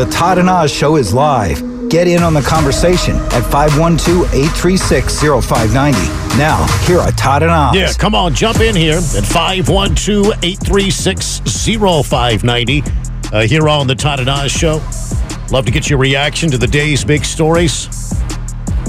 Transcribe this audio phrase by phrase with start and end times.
[0.00, 1.90] The Todd and Oz Show is live.
[1.90, 5.98] Get in on the conversation at 512 836 0590.
[6.38, 7.76] Now, here are Todd and Oz.
[7.76, 12.82] Yeah, come on, jump in here at 512 836 0590.
[13.30, 14.80] Uh, here on the Todd and Oz Show.
[15.50, 17.86] Love to get your reaction to the day's big stories.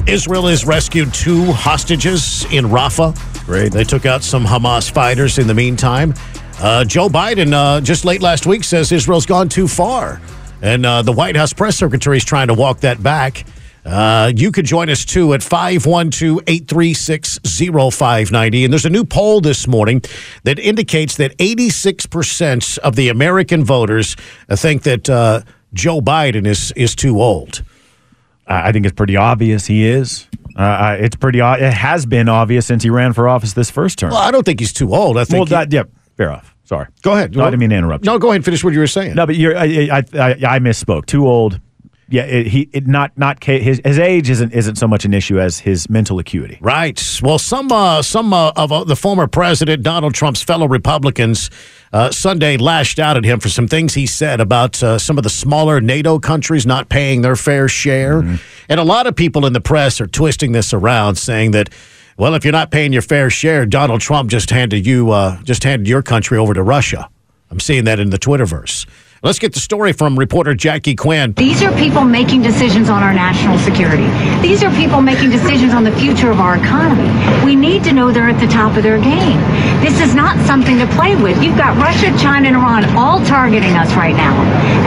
[0.07, 3.45] Israel has rescued two hostages in Rafah.
[3.45, 3.73] Great.
[3.73, 6.13] They took out some Hamas fighters in the meantime.
[6.61, 10.21] Uh, Joe Biden, uh, just late last week, says Israel's gone too far.
[10.61, 13.45] And uh, the White House press secretary is trying to walk that back.
[13.83, 18.63] Uh, you could join us too at 512 836 0590.
[18.65, 20.03] And there's a new poll this morning
[20.43, 24.15] that indicates that 86% of the American voters
[24.49, 25.41] uh, think that uh,
[25.73, 27.63] Joe Biden is, is too old.
[28.47, 30.27] I think it's pretty obvious he is.
[30.57, 31.39] Uh, it's pretty.
[31.39, 34.11] It has been obvious since he ran for office this first term.
[34.11, 35.17] Well, I don't think he's too old.
[35.17, 35.49] I think.
[35.49, 35.83] Well, he- that, yeah,
[36.17, 36.50] fair off.
[36.71, 36.87] Sorry.
[37.01, 37.35] go ahead.
[37.35, 38.05] No, I didn't mean to interrupt.
[38.05, 38.11] you.
[38.11, 39.15] No, go ahead and finish what you were saying.
[39.15, 39.57] No, but you're.
[39.57, 41.05] I, I, I, I misspoke.
[41.05, 41.59] Too old.
[42.07, 45.37] Yeah, it, he it, not not his his age isn't isn't so much an issue
[45.37, 46.59] as his mental acuity.
[46.61, 47.01] Right.
[47.21, 51.49] Well, some uh, some uh, of uh, the former president Donald Trump's fellow Republicans
[51.91, 55.23] uh, Sunday lashed out at him for some things he said about uh, some of
[55.23, 58.19] the smaller NATO countries not paying their fair share,
[58.69, 61.69] and a lot of people in the press are twisting this around, saying that.
[62.17, 65.63] Well, if you're not paying your fair share, Donald Trump just handed you uh, just
[65.63, 67.09] handed your country over to Russia.
[67.49, 68.85] I'm seeing that in the Twitterverse.
[69.23, 71.33] Let's get the story from reporter Jackie Quinn.
[71.33, 74.07] These are people making decisions on our national security.
[74.41, 77.05] These are people making decisions on the future of our economy.
[77.45, 79.37] We need to know they're at the top of their game.
[79.79, 81.39] This is not something to play with.
[81.43, 84.33] You've got Russia, China, and Iran all targeting us right now.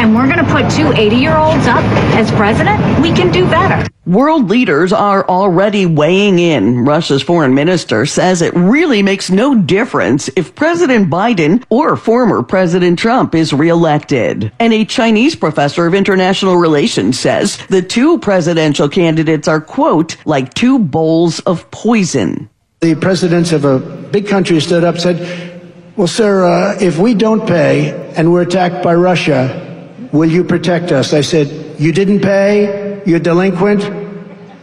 [0.01, 1.85] And we're going to put two 80 year olds up
[2.19, 2.83] as president?
[3.01, 3.89] We can do better.
[4.07, 6.85] World leaders are already weighing in.
[6.85, 12.99] Russia's foreign minister says it really makes no difference if President Biden or former President
[12.99, 14.24] Trump is reelected.
[14.59, 20.55] And a Chinese professor of international relations says the two presidential candidates are, quote, like
[20.55, 22.49] two bowls of poison.
[22.81, 25.63] The presidents of a big country stood up and said,
[25.97, 30.93] Well, sir, uh, if we don't pay and we're attacked by Russia, will you protect
[30.93, 31.13] us?
[31.13, 33.03] I said, You didn't pay?
[33.07, 33.83] You're delinquent?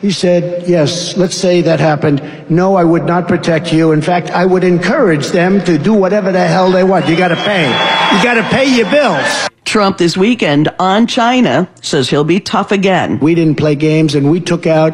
[0.01, 2.22] He said, Yes, let's say that happened.
[2.49, 3.91] No, I would not protect you.
[3.91, 7.07] In fact, I would encourage them to do whatever the hell they want.
[7.07, 7.66] You got to pay.
[7.66, 9.50] You got to pay your bills.
[9.66, 13.19] Trump this weekend on China says he'll be tough again.
[13.19, 14.94] We didn't play games and we took out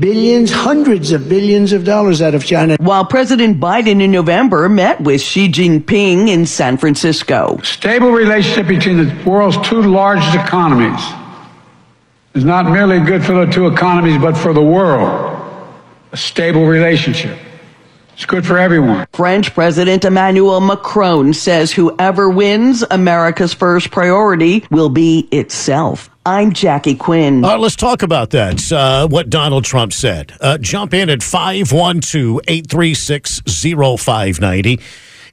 [0.00, 2.76] billions, hundreds of billions of dollars out of China.
[2.78, 7.58] While President Biden in November met with Xi Jinping in San Francisco.
[7.62, 11.00] Stable relationship between the world's two largest economies
[12.34, 15.40] is not merely good for the two economies, but for the world.
[16.12, 17.38] A stable relationship.
[18.14, 19.08] It's good for everyone.
[19.12, 26.10] French President Emmanuel Macron says whoever wins, America's first priority will be itself.
[26.24, 27.44] I'm Jackie Quinn.
[27.44, 28.70] All right, let's talk about that.
[28.70, 30.32] Uh, what Donald Trump said.
[30.40, 34.80] Uh, jump in at 512 836 0590.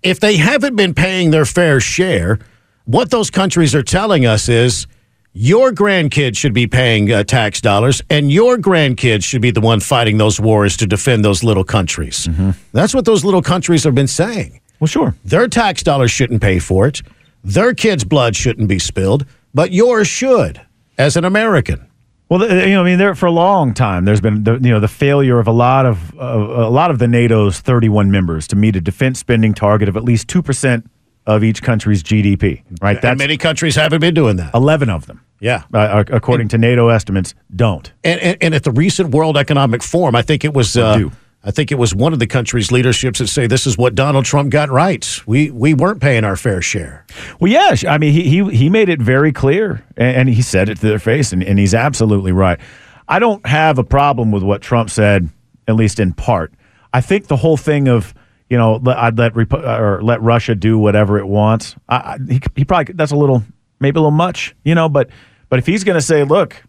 [0.01, 2.39] If they haven't been paying their fair share,
[2.85, 4.87] what those countries are telling us is
[5.33, 9.79] your grandkids should be paying uh, tax dollars, and your grandkids should be the one
[9.79, 12.27] fighting those wars to defend those little countries.
[12.73, 14.59] That's what those little countries have been saying.
[14.79, 15.15] Well, sure.
[15.23, 17.01] Their tax dollars shouldn't pay for it.
[17.43, 20.61] Their kids' blood shouldn't be spilled, but yours should
[20.97, 21.87] as an American.
[22.29, 24.79] Well, you know, I mean, there for a long time, there's been the, you know
[24.79, 28.55] the failure of a lot of uh, a lot of the NATO's 31 members to
[28.55, 30.89] meet a defense spending target of at least two percent
[31.25, 32.63] of each country's GDP.
[32.81, 34.53] Right, and many countries haven't been doing that.
[34.53, 35.21] 11 of them.
[35.39, 35.63] Yeah.
[35.73, 37.91] uh, according to NATO estimates, don't.
[38.03, 41.09] And, and, and at the recent World Economic Forum, I think it was uh.
[41.43, 44.25] I think it was one of the country's leaderships that say this is what Donald
[44.25, 45.07] Trump got right.
[45.25, 47.03] We we weren't paying our fair share.
[47.39, 50.43] Well, yeah, sh- I mean, he he he made it very clear, and, and he
[50.43, 52.59] said it to their face, and, and he's absolutely right.
[53.07, 55.29] I don't have a problem with what Trump said,
[55.67, 56.53] at least in part.
[56.93, 58.13] I think the whole thing of
[58.51, 61.75] you know I'd let Repu- or let Russia do whatever it wants.
[61.87, 63.43] I, I, he, he probably that's a little
[63.79, 64.89] maybe a little much, you know.
[64.89, 65.09] But
[65.49, 66.61] but if he's going to say, look,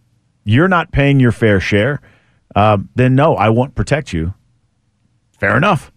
[0.45, 2.01] you're not paying your fair share,
[2.55, 4.33] um, then no, I won't protect you.
[5.41, 5.91] Fair enough.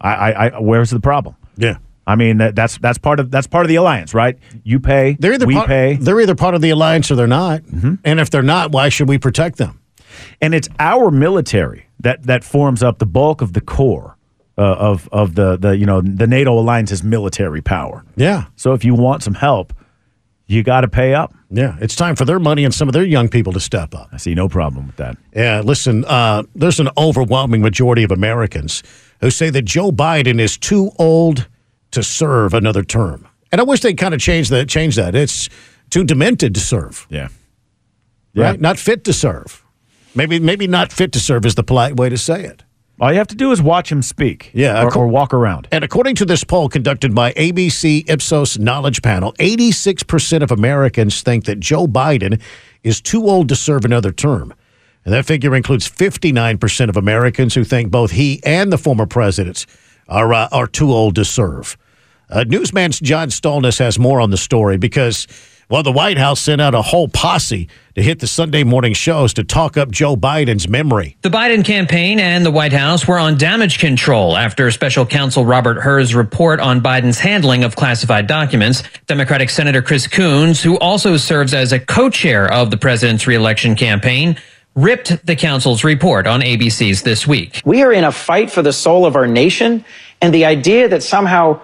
[0.00, 1.36] I, I, I where's the problem?
[1.56, 1.78] Yeah.
[2.06, 4.38] I mean that, that's that's part of that's part of the alliance, right?
[4.62, 6.04] You pay, They're either we part, pay, Mm-hmm.
[6.04, 7.62] They're either part of the alliance or they're not.
[8.04, 9.80] And if they're not, why should we protect them?
[10.42, 14.16] and it's our military that that forms up the bulk of the core
[14.60, 18.04] uh, of of the the you know the NATO alliance's military power.
[18.16, 18.44] Yeah.
[18.56, 19.72] So if you want some help,
[20.46, 21.32] you got to pay up.
[21.50, 21.76] Yeah.
[21.80, 24.08] It's time for their money and some of their young people to step up.
[24.12, 25.16] I see no problem with that.
[25.34, 28.82] Yeah, listen, uh, there's an overwhelming majority of Americans
[29.20, 31.48] who say that Joe Biden is too old
[31.92, 33.26] to serve another term.
[33.50, 34.68] And I wish they'd kind of change that.
[34.68, 35.14] Change that.
[35.14, 35.48] It's
[35.88, 37.06] too demented to serve.
[37.10, 37.28] Yeah.
[38.34, 38.60] Right?
[38.60, 39.64] Not fit to serve.
[40.14, 42.62] Maybe maybe not fit to serve is the polite way to say it.
[43.00, 44.50] All you have to do is watch him speak.
[44.52, 45.66] Yeah, Or, or walk around.
[45.72, 51.46] And according to this poll conducted by ABC Ipsos Knowledge Panel, 86% of Americans think
[51.46, 52.40] that Joe Biden
[52.82, 54.52] is too old to serve another term.
[55.06, 59.66] And that figure includes 59% of Americans who think both he and the former presidents
[60.06, 61.78] are, uh, are too old to serve.
[62.28, 65.26] Uh, Newsman's John Stolness has more on the story because,
[65.70, 69.32] well, the White House sent out a whole posse to hit the Sunday morning shows
[69.34, 71.16] to talk up Joe Biden's memory.
[71.22, 75.80] The Biden campaign and the White House were on damage control after special counsel Robert
[75.80, 78.82] Hur's report on Biden's handling of classified documents.
[79.06, 84.36] Democratic Senator Chris Coons, who also serves as a co-chair of the president's reelection campaign,
[84.74, 87.62] ripped the counsel's report on ABC's This Week.
[87.64, 89.84] We are in a fight for the soul of our nation,
[90.20, 91.60] and the idea that somehow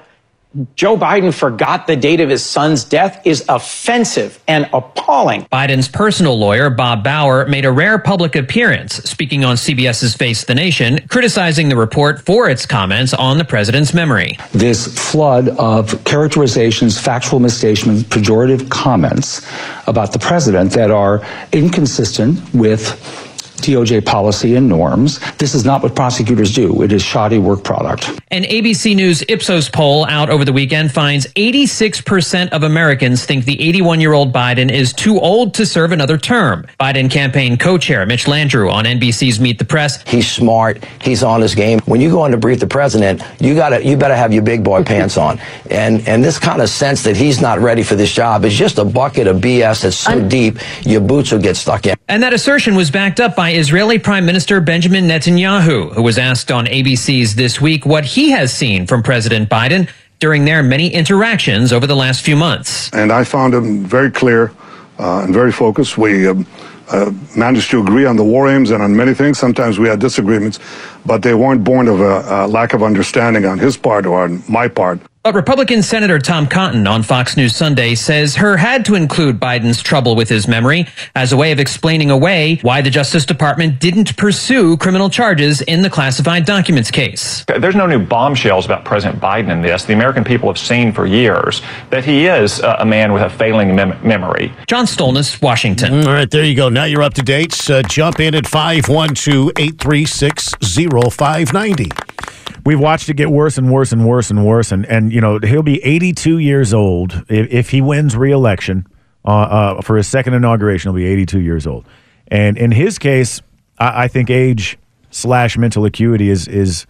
[0.75, 5.43] Joe Biden forgot the date of his son's death is offensive and appalling.
[5.53, 10.55] Biden's personal lawyer, Bob Bauer, made a rare public appearance, speaking on CBS's Face the
[10.55, 14.39] Nation, criticizing the report for its comments on the president's memory.
[14.53, 19.47] this flood of characterizations, factual misstatements, pejorative comments
[19.87, 21.21] about the president that are
[21.53, 23.26] inconsistent with
[23.67, 25.19] DOJ policy and norms.
[25.37, 26.83] This is not what prosecutors do.
[26.83, 28.09] It is shoddy work product.
[28.31, 33.61] An ABC News Ipsos poll out over the weekend finds 86% of Americans think the
[33.61, 36.67] 81 year old Biden is too old to serve another term.
[36.81, 40.85] Biden campaign co chair Mitch Landrieu on NBC's Meet the Press He's smart.
[41.01, 41.81] He's on his game.
[41.87, 44.63] When you go in to brief the president, you gotta, you better have your big
[44.63, 45.41] boy pants on.
[45.71, 48.79] And and this kind of sense that he's not ready for this job is just
[48.79, 51.97] a bucket of BS that's so deep your boots will get stuck in.
[52.09, 56.53] And that assertion was backed up by Israeli Prime Minister Benjamin Netanyahu, who was asked
[56.53, 59.89] on ABC's This Week what he has seen from President Biden
[60.19, 62.91] during their many interactions over the last few months.
[62.93, 64.53] and I found him very clear
[64.99, 65.97] uh, and very focused.
[65.97, 66.47] We um,
[66.91, 69.39] uh, managed to agree on the war aims and on many things.
[69.39, 70.59] Sometimes we had disagreements,
[71.07, 74.43] but they weren't born of a, a lack of understanding on his part or on
[74.49, 75.01] my part.
[75.27, 79.83] But Republican Senator Tom Cotton on Fox News Sunday says Hur had to include Biden's
[79.83, 80.87] trouble with his memory
[81.17, 85.83] as a way of explaining away why the Justice Department didn't pursue criminal charges in
[85.83, 87.45] the classified documents case.
[87.49, 89.85] There's no new bombshells about President Biden in this.
[89.85, 93.31] The American people have seen for years that he is uh, a man with a
[93.31, 94.53] failing mem- memory.
[94.69, 96.07] John Stolness, Washington.
[96.07, 96.69] All right, there you go.
[96.69, 97.69] Now you're up to date.
[97.69, 102.16] Uh, jump in at 512 836 0590.
[102.65, 105.39] We've watched it get worse and worse and worse and worse, and and you know
[105.39, 108.87] he'll be 82 years old if, if he wins re-election
[109.25, 110.91] uh, uh, for his second inauguration.
[110.91, 111.85] He'll be 82 years old,
[112.29, 113.41] and in his case,
[113.79, 114.79] I, I think age
[115.11, 116.87] slash mental acuity is is.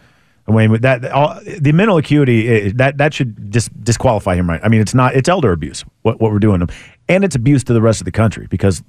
[0.49, 4.61] I mean, that all, the mental acuity that that should dis, disqualify him, right?
[4.63, 6.69] I mean, it's not it's elder abuse what what we're doing him,
[7.09, 8.81] and it's abuse to the rest of the country because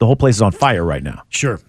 [0.00, 1.60] the whole place is on fire right now, Sure.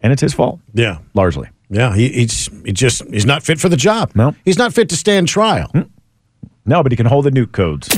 [0.00, 0.98] and it's his fault, Yeah.
[1.14, 1.48] largely.
[1.70, 1.94] Yeah.
[1.94, 4.12] He, he's he just he's not fit for the job.
[4.14, 4.34] No.
[4.44, 5.70] He's not fit to stand trial.
[6.66, 7.88] No, but he can hold the nuke codes.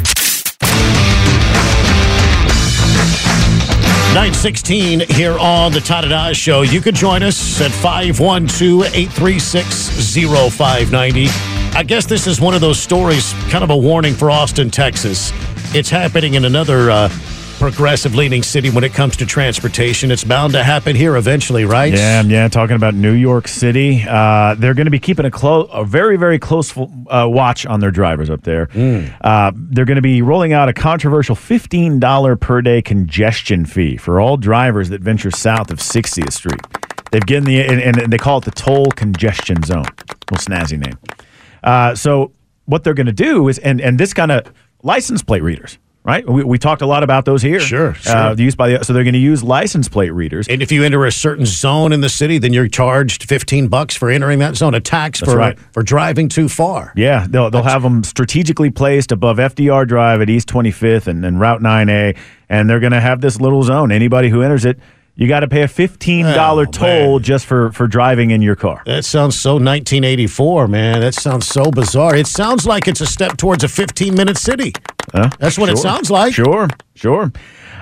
[4.14, 6.62] 916 here on the Todd and Oz Show.
[6.62, 10.16] You can join us at 512 836
[10.56, 11.26] 0590.
[11.76, 15.32] I guess this is one of those stories, kind of a warning for Austin, Texas.
[15.74, 17.10] It's happening in another uh,
[17.58, 20.10] progressive leaning city when it comes to transportation.
[20.10, 21.92] It's bound to happen here eventually, right?
[21.92, 22.48] Yeah, yeah.
[22.48, 26.16] Talking about New York City, uh, they're going to be keeping a close, a very,
[26.16, 28.68] very close uh, watch on their drivers up there.
[29.22, 33.96] Uh, they're going to be rolling out a controversial fifteen dollar per day congestion fee
[33.96, 36.60] for all drivers that venture south of 60th Street.
[37.10, 39.84] They've given the and, and they call it the toll congestion zone.
[40.30, 40.98] Little snazzy name.
[41.64, 42.32] Uh, so
[42.66, 45.78] what they're going to do is, and and this kind of license plate readers.
[46.06, 47.58] Right, we, we talked a lot about those here.
[47.58, 48.16] Sure, sure.
[48.16, 50.46] Uh, used by the, so they're going to use license plate readers.
[50.46, 53.96] And if you enter a certain zone in the city, then you're charged 15 bucks
[53.96, 55.58] for entering that zone, a tax That's for right.
[55.72, 56.92] for driving too far.
[56.94, 61.40] Yeah, they'll they'll have them strategically placed above FDR Drive at East 25th and, and
[61.40, 62.16] Route 9A,
[62.48, 63.90] and they're going to have this little zone.
[63.90, 64.78] Anybody who enters it,
[65.16, 67.22] you got to pay a fifteen dollar Oh, toll man.
[67.22, 68.82] just for for driving in your car.
[68.86, 71.00] That sounds so 1984, man.
[71.00, 72.14] That sounds so bizarre.
[72.14, 74.72] It sounds like it's a step towards a 15 minute city.
[75.12, 75.30] Huh?
[75.38, 76.34] That's what it sounds like.
[76.34, 77.32] Sure, sure.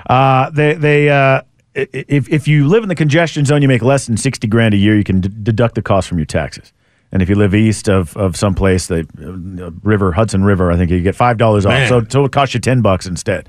[0.09, 1.41] Uh, they they uh,
[1.73, 4.77] if if you live in the congestion zone, you make less than sixty grand a
[4.77, 4.95] year.
[4.95, 6.71] You can d- deduct the cost from your taxes.
[7.11, 10.75] And if you live east of, of some place, the uh, river Hudson River, I
[10.77, 11.87] think you get five dollars off.
[11.87, 13.47] So, so it costs you ten bucks instead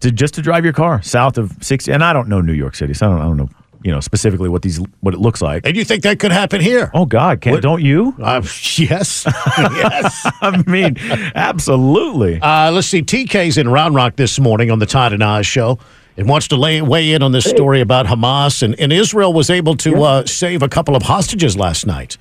[0.00, 1.92] to just to drive your car south of sixty.
[1.92, 3.48] And I don't know New York City, so I don't, I don't know
[3.86, 5.64] you know, specifically what these what it looks like.
[5.64, 6.90] And you think that could happen here?
[6.92, 8.16] Oh God, can What- don't you?
[8.20, 8.42] Uh,
[8.76, 9.24] yes.
[9.58, 10.28] yes.
[10.42, 10.96] I mean,
[11.36, 12.40] absolutely.
[12.40, 13.02] Uh, let's see.
[13.02, 15.78] TK's in Round Rock this morning on the Todd and Oz show
[16.16, 18.60] and wants to lay, weigh in on this story about Hamas.
[18.62, 22.16] And, and Israel was able to uh, save a couple of hostages last night.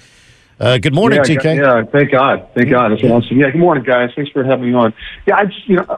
[0.60, 1.58] Uh, good morning, yeah, TK.
[1.58, 2.48] Yeah, thank God.
[2.54, 2.92] Thank God.
[2.92, 3.40] That's awesome.
[3.40, 4.12] Yeah, good morning, guys.
[4.16, 4.94] Thanks for having me on.
[5.26, 5.98] Yeah, I just, you know,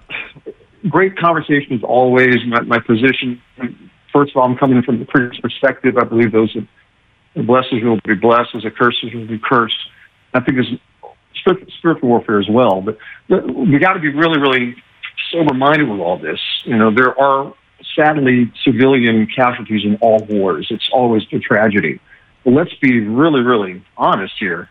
[0.90, 2.38] great conversation as always.
[2.48, 3.42] My, my position,
[4.14, 5.98] first of all, I'm coming from the previous perspective.
[5.98, 6.68] I believe those that
[7.46, 9.78] blesses will be blessed, as a curses will be cursed.
[10.34, 10.80] I think there's
[11.78, 12.82] spiritual warfare as well.
[12.82, 12.98] But
[13.30, 14.76] we got to be really, really
[15.32, 16.40] sober minded with all this.
[16.66, 17.54] You know, there are
[17.96, 20.68] sadly civilian casualties in all wars.
[20.70, 22.00] It's always a tragedy.
[22.44, 24.70] But let's be really, really honest here.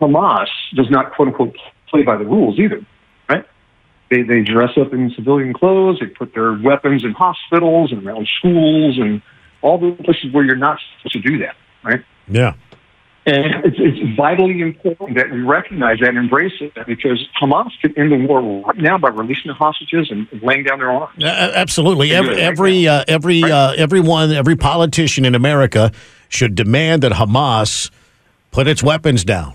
[0.00, 1.56] Hamas does not quote unquote
[1.88, 2.84] play by the rules either?
[4.10, 5.98] They they dress up in civilian clothes.
[6.00, 9.22] They put their weapons in hospitals and around schools and
[9.60, 12.04] all the places where you're not supposed to do that, right?
[12.28, 12.54] Yeah.
[13.26, 17.96] And it's, it's vitally important that we recognize that and embrace it because Hamas can
[17.98, 21.22] end the war right now by releasing the hostages and laying down their arms.
[21.22, 22.12] Uh, absolutely.
[22.12, 25.92] Every it right every uh, every uh, everyone, every politician in America
[26.30, 27.90] should demand that Hamas
[28.50, 29.54] put its weapons down.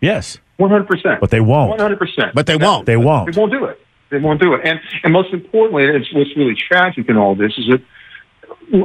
[0.00, 0.38] Yes.
[0.56, 1.20] One hundred percent.
[1.20, 1.70] But they won't.
[1.70, 2.34] One hundred percent.
[2.34, 2.86] But they won't.
[2.86, 3.32] They won't.
[3.32, 3.80] They won't do it.
[4.10, 4.60] They won't do it.
[4.64, 7.82] And and most importantly, it's what's really tragic in all this is that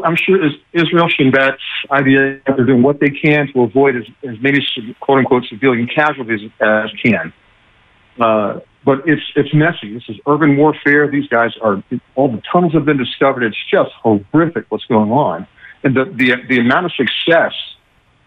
[0.04, 0.38] I'm sure
[0.74, 1.58] Israel, Shin Bet,
[1.90, 4.60] IDF, they're doing what they can to avoid as, as many
[5.00, 7.34] quote unquote civilian casualties as can.
[8.20, 9.94] Uh, but it's it's messy.
[9.94, 11.10] This is urban warfare.
[11.10, 11.84] These guys are
[12.16, 13.44] all the tunnels have been discovered.
[13.44, 15.48] It's just horrific what's going on,
[15.84, 17.54] and the the the amount of success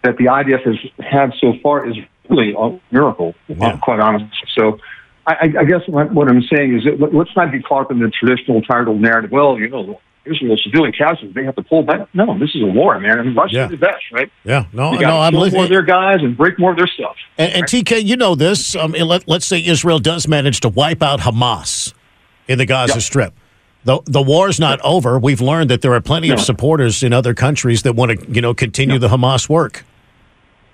[0.03, 1.97] that the IDF has had so far is
[2.29, 4.29] really a miracle, uh, quite honestly.
[4.55, 4.79] So.
[5.27, 7.85] I, I- I guess what, what I'm saying is that let- let's not be caught
[7.85, 9.31] up in the traditional title narrative.
[9.31, 12.07] Well, you know, Israel civilian casualties, they have to pull back.
[12.13, 13.17] No, this is a war, man.
[13.17, 13.65] And Russia's Yeah.
[13.67, 14.31] the best, right?
[14.43, 14.65] Yeah.
[14.71, 17.15] No, no, I'm with more of their guys and break more of their stuff.
[17.39, 18.75] And, and TK, you know this.
[18.75, 21.95] Um, let, let's say Israel does manage to wipe out Hamas
[22.47, 23.33] in the Gaza Strip.
[23.83, 25.17] The, the war's not over.
[25.17, 28.41] We've learned that there are plenty of supporters in other countries that want to, you
[28.41, 29.85] know, continue the Hamas work,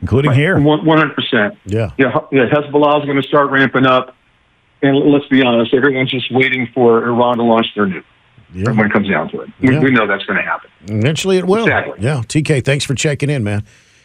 [0.01, 0.59] including here.
[0.59, 1.57] One hundred percent.
[1.65, 1.91] Yeah.
[1.97, 4.15] Yeah, Hezbollah is going to start ramping up,
[4.81, 8.03] and let's be honest, everyone's just waiting for Iran to launch their nuke.
[8.53, 9.79] When it comes down to it, we, Yeah.
[9.79, 10.69] we know that's going to happen.
[10.89, 11.63] Eventually, it will.
[11.63, 11.93] Exactly.
[12.03, 12.21] Yeah.
[12.27, 13.63] TK, thanks for checking in, man.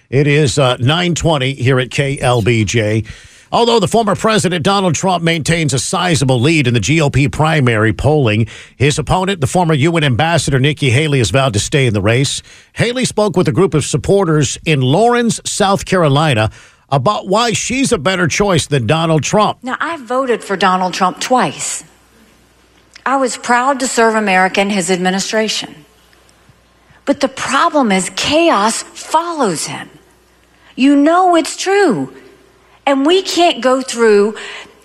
[0.09, 3.05] It is uh, 920 here at KLBJ.
[3.53, 8.49] Although the former president Donald Trump maintains a sizable lead in the GOP primary polling,
[8.77, 12.43] his opponent, the former UN ambassador Nikki Haley, has vowed to stay in the race.
[12.73, 16.51] Haley spoke with a group of supporters in Laurens, South Carolina,
[16.89, 19.59] about why she's a better choice than Donald Trump.
[19.63, 21.85] Now, I voted for Donald Trump twice.
[23.05, 25.85] I was proud to serve America in his administration.
[27.05, 29.89] But the problem is chaos follows him.
[30.75, 32.13] You know it's true.
[32.87, 34.37] And we can't go through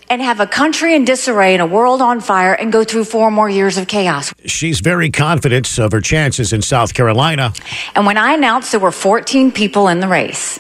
[0.10, 3.31] and have a country in disarray and a world on fire and go through four
[3.31, 4.34] more years of chaos.
[4.46, 7.53] She's very confident of her chances in South Carolina.
[7.96, 10.60] And when I announced there were 14 people in the race,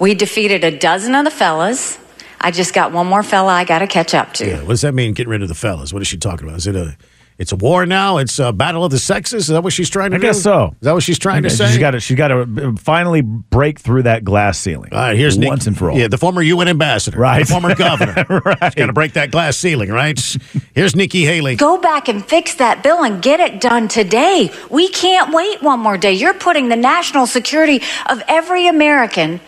[0.00, 1.98] we defeated a dozen of the fellas.
[2.40, 4.46] I just got one more fella I got to catch up to.
[4.46, 5.12] Yeah, what does that mean?
[5.12, 5.92] Getting rid of the fellas?
[5.92, 6.58] What is she talking about?
[6.58, 6.96] Is it a?
[7.40, 8.18] It's a war now.
[8.18, 9.44] It's a battle of the sexes.
[9.44, 10.26] Is that what she's trying to I do?
[10.26, 10.66] guess so.
[10.80, 11.68] Is that what she's trying to say?
[11.68, 12.00] She's got to.
[12.00, 14.92] She's got to uh, finally break through that glass ceiling.
[14.92, 15.98] All right, here's Nick- once and for all.
[15.98, 17.46] Yeah, the former UN ambassador, Right.
[17.46, 18.12] The former governor.
[18.44, 18.58] right.
[18.64, 20.20] She's got to break that glass ceiling, right?
[20.74, 21.56] Here's Nikki Haley.
[21.56, 24.52] Go back and fix that bill and get it done today.
[24.70, 26.12] We can't wait one more day.
[26.12, 29.40] You're putting the national security of every American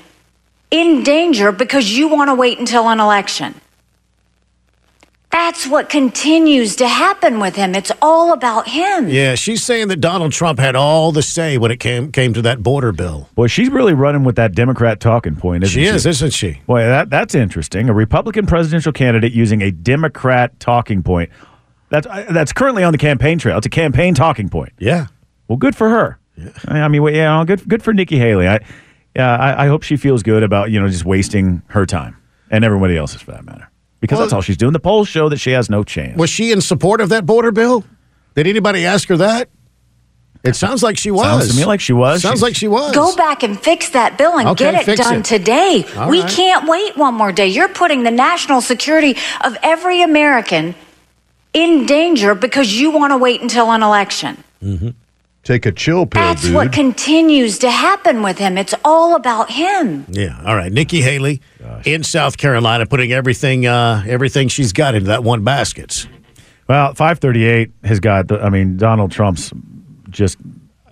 [0.71, 3.55] in danger because you want to wait until an election.
[5.33, 7.75] That's what continues to happen with him.
[7.75, 9.09] It's all about him.
[9.09, 12.43] Yeah, she's saying that Donald Trump had all the say when it came came to
[12.43, 13.31] that border bill.
[13.35, 15.91] Boy, she's really running with that Democrat talking point, isn't She she?
[15.91, 16.61] is, isn't she?
[16.67, 17.89] Boy, that that's interesting.
[17.89, 21.31] A Republican presidential candidate using a Democrat talking point.
[21.89, 23.57] That's uh, that's currently on the campaign trail.
[23.57, 24.73] It's a campaign talking point.
[24.79, 25.07] Yeah.
[25.49, 26.19] Well, good for her.
[26.69, 28.49] I I mean, well, yeah, good good for Nikki Haley.
[28.49, 28.61] I
[29.17, 32.19] yeah, I, I hope she feels good about you know just wasting her time
[32.51, 33.71] and everybody else's for that matter.
[34.03, 34.75] Because Well- that's all she's doing.
[34.75, 36.19] The polls show that she has no chance.
[36.19, 37.85] Was she in support of that border bill?
[38.35, 39.49] Did anybody ask her that?
[40.45, 41.25] It sounds like she was.
[41.25, 42.21] Sounds to me like she was.
[42.21, 42.93] Sounds She's- like she was.
[42.93, 45.25] Go back and fix that bill and Okay, get it done it.
[45.25, 45.87] today.
[45.97, 46.31] All we right.
[46.33, 47.47] can't wait one more day.
[47.47, 50.75] You're putting the national security of every American
[51.55, 54.43] in danger because you want to wait until an election.
[54.65, 54.89] Mm-hmm.
[55.45, 56.55] Take a chill pill, That's dude.
[56.55, 58.57] what continues to happen with him.
[58.57, 60.07] It's all about him.
[60.09, 60.41] Yeah.
[60.47, 60.71] All right.
[60.73, 61.41] Nikki Haley
[61.85, 66.07] in South Carolina putting everything uh, everything she's got into that one basket.
[66.69, 69.53] Well, 538 has got, I mean, Donald Trump's
[70.11, 70.39] just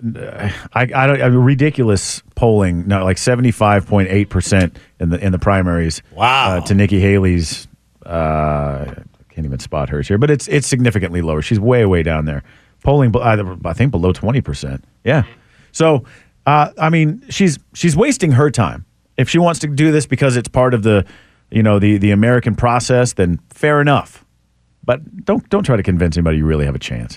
[0.03, 2.89] I, I don't I mean, ridiculous polling.
[2.89, 6.03] No, like seventy five point eight percent in the in the primaries.
[6.13, 6.57] Wow.
[6.57, 7.69] Uh, to Nikki Haley's.
[8.05, 11.43] Uh, I can't even spot hers here, but it's it's significantly lower.
[11.43, 12.43] She's way way down there.
[12.83, 14.85] Polling, I think below twenty percent.
[15.05, 15.25] Yeah.
[15.73, 16.05] So,
[16.47, 18.87] uh, I mean, she's she's wasting her time.
[19.17, 21.05] If she wants to do this because it's part of the,
[21.51, 24.25] you know, the the American process, then fair enough.
[24.85, 27.15] But don't don't try to convince anybody you really have a chance.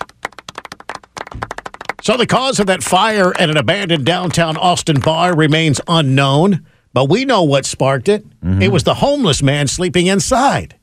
[2.02, 7.08] So the cause of that fire at an abandoned downtown Austin bar remains unknown, but
[7.08, 8.26] we know what sparked it.
[8.62, 10.76] It was the homeless man sleeping inside.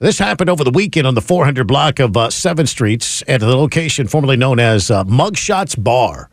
[0.00, 3.56] This happened over the weekend on the 400 block of uh, 7th Streets at the
[3.56, 6.30] location formerly known as uh, Mugshots Bar.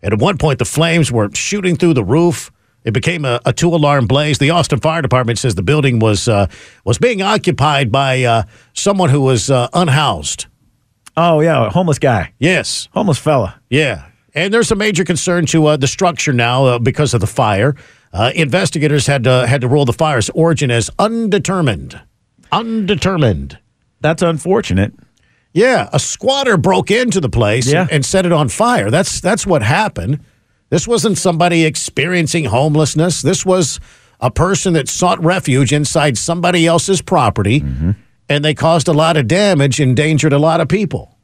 [0.00, 2.50] And at one point, the flames were shooting through the roof.
[2.84, 4.38] It became a, a two-alarm blaze.
[4.38, 6.46] The Austin Fire Department says the building was uh,
[6.84, 8.42] was being occupied by uh,
[8.72, 10.46] someone who was uh, unhoused.
[11.14, 12.32] Oh yeah, a homeless guy.
[12.38, 13.60] Yes, homeless fella.
[13.68, 17.26] Yeah, and there's a major concern to uh, the structure now uh, because of the
[17.26, 17.76] fire.
[18.12, 22.00] Uh, investigators had to, had to rule the fire's origin as undetermined.
[22.52, 23.58] Undetermined.
[24.00, 24.92] That's unfortunate.
[25.52, 27.82] Yeah, a squatter broke into the place Yeah.
[27.82, 28.90] and, and set it on fire.
[28.90, 30.20] That's that's what happened.
[30.70, 33.20] This wasn't somebody experiencing homelessness.
[33.22, 33.78] This was
[34.20, 37.90] a person that sought refuge inside somebody else's property, Mm-hmm.
[38.28, 41.18] and they caused a lot of damage, endangered a lot of people.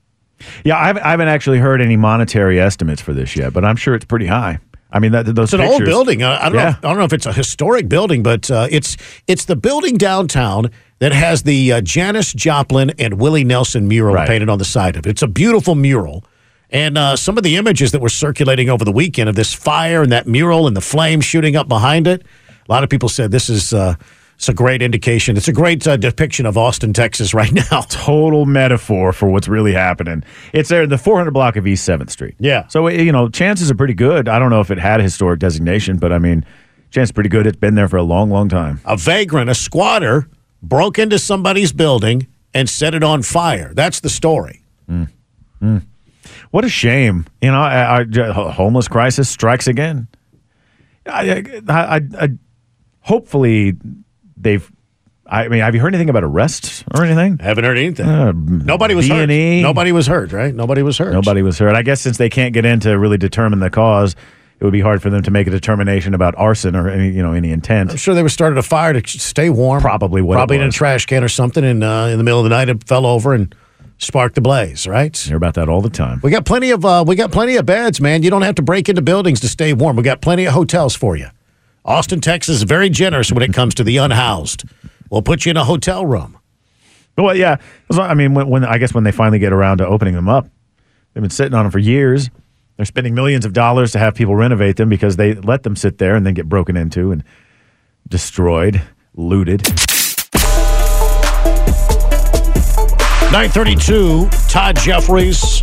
[0.65, 3.77] Yeah, I haven't, I haven't actually heard any monetary estimates for this yet, but I'm
[3.77, 4.59] sure it's pretty high.
[4.91, 6.23] I mean, that, those It's an old building.
[6.23, 6.69] I, I don't know.
[6.69, 9.97] If, I don't know if it's a historic building, but uh, it's it's the building
[9.97, 10.71] downtown
[11.01, 14.29] that has the uh, Janis Joplin and Willie Nelson mural Right.
[14.29, 15.11] painted on the side of it.
[15.11, 16.25] It's a beautiful mural,
[16.71, 20.03] and uh, some of the images that were circulating over the weekend of this fire
[20.03, 22.23] and that mural and the flames shooting up behind it.
[22.69, 23.95] A lot of people said this is uh,
[24.37, 25.37] it's a great indication.
[25.37, 27.81] It's a great uh, depiction of Austin, Texas, right now.
[27.89, 30.23] Total metaphor for what's really happening.
[30.53, 32.35] It's there, in the 400 block of East 7th Street.
[32.39, 32.67] Yeah.
[32.69, 34.29] So, you know, chances are pretty good.
[34.29, 36.45] I don't know if it had a historic designation, but I mean,
[36.91, 37.47] chance pretty good.
[37.49, 38.81] It's been there for a long, long time.
[38.85, 40.29] a vagrant, a squatter,
[40.63, 43.73] broke into somebody's building and set it on fire.
[43.75, 44.63] That's the story.
[46.51, 47.27] What a shame.
[47.43, 50.09] You know, homeless crisis strikes again.
[51.07, 51.31] I,
[51.69, 52.29] I, I, I,
[53.01, 53.75] hopefully
[54.37, 54.71] they've.
[55.31, 57.37] I mean, have you heard anything about arrests or anything?
[57.39, 58.07] Haven't heard anything.
[58.07, 59.27] Uh, Nobody was hurt.
[59.29, 59.61] B&E.
[59.61, 60.55] Nobody was hurt, right?
[60.55, 61.13] Nobody was hurt.
[61.13, 61.75] Nobody was hurt.
[61.75, 64.17] I guess since they can't get in to really determine the cause,
[64.61, 67.23] it would be hard for them to make a determination about arson or any, you
[67.23, 67.91] know, any intent.
[67.91, 69.81] I'm sure they were started a fire to stay warm.
[69.81, 71.65] Probably what Probably in a trash can or something.
[71.65, 73.55] And uh, in the middle of the night, it fell over and
[73.99, 74.87] sparked the blaze.
[74.87, 75.25] Right?
[75.25, 76.21] You Hear about that all the time.
[76.25, 78.25] We got plenty of uh, we got plenty of beds, man.
[78.25, 79.97] You don't have to break into buildings to stay warm.
[79.97, 81.29] We got plenty of hotels for you.
[81.85, 84.65] Austin, Texas, is very generous when it comes to the unhoused.
[85.09, 86.37] We'll put you in a hotel room.
[87.17, 87.57] Well, yeah.
[87.91, 90.49] I mean, when, when I guess when they finally get around to opening them up,
[91.15, 92.29] they've been sitting on them for years.
[92.79, 95.99] They're spending millions of dollars to have people renovate them because they let them sit
[95.99, 97.25] there and then get broken into and
[98.07, 98.81] destroyed,
[99.17, 99.63] looted.
[103.33, 105.61] 932, Todd Jeffries,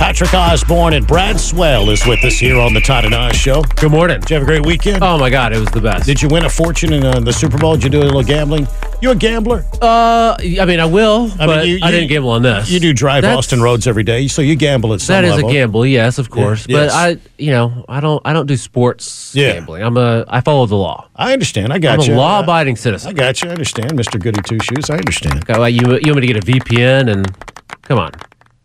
[0.00, 3.60] Patrick Osborne, and Brad Swell is with us here on the Todd and Oz Show.
[3.76, 4.18] Good morning.
[4.20, 5.04] Did you have a great weekend?
[5.04, 6.06] Oh my God, it was the best.
[6.06, 7.74] Did you win a fortune in uh, the Super Bowl?
[7.74, 8.66] Did you do a little gambling?
[9.02, 9.62] You a gambler?
[9.80, 12.70] Uh, I mean, I will, I but mean, you- I didn't gamble on this.
[12.70, 15.34] You do drive That's- Austin roads every day, so you gamble at some That is
[15.34, 15.50] level.
[15.50, 16.66] a gamble, yes, of course.
[16.66, 16.94] Yeah, But yes.
[16.94, 19.52] I, you know, I don't, I don't do sports Yeah.
[19.52, 19.82] gambling.
[19.82, 21.08] I'm a, I follow the law.
[21.14, 21.74] I understand.
[21.74, 22.14] I got I'm you.
[22.14, 23.10] a law-abiding citizen.
[23.10, 23.50] I got you.
[23.50, 24.88] I understand, Mister Goody Two Shoes.
[24.88, 25.44] I understand.
[25.44, 27.26] Okay, well, you, you want me to get a VPN and
[27.82, 28.12] come on.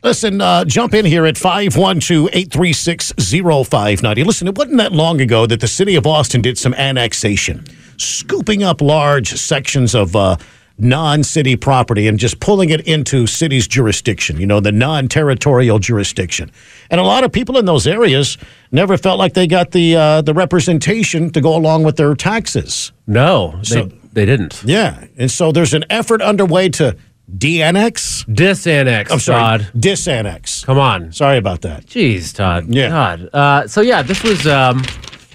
[0.06, 4.24] Listen, uh, jump in here at 512 836 0590.
[4.24, 7.66] Listen, it wasn't that long ago that the city of Austin did some annexation,
[7.98, 10.38] scooping up large sections of uh,
[10.78, 15.80] non city property and just pulling it into city's jurisdiction, you know, the non territorial
[15.80, 16.52] jurisdiction.
[16.92, 18.38] And a lot of people in those areas
[18.72, 22.92] never felt like they got the, uh, the representation to go along with their taxes.
[23.08, 24.62] No, they, they didn't.
[24.66, 25.04] Yeah.
[25.18, 26.96] And so there's an effort underway to
[27.38, 28.24] de-annex.
[28.26, 29.72] Disannex, I'm sorry, Todd.
[29.76, 30.66] disannex.
[30.66, 31.12] Come on.
[31.12, 31.86] Sorry about that.
[31.86, 32.66] Jeez, Todd.
[32.68, 32.90] Yeah.
[32.90, 33.30] God.
[33.34, 34.84] Uh, so yeah, this was um,